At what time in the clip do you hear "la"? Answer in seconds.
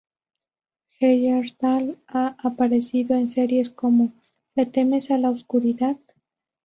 5.19-5.29